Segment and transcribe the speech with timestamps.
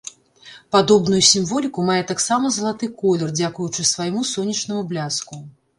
[0.75, 5.35] Падобную сімволіку мае таксама залаты колер, дзякуючы свайму сонечнаму бляску.